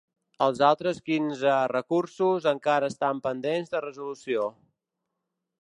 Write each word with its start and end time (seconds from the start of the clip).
Els 0.45 0.61
altres 0.67 1.01
quinze 1.09 1.57
recursos 1.73 2.49
encara 2.53 2.91
estan 2.95 3.23
pendents 3.29 3.73
de 3.75 3.85
resolució. 3.89 4.53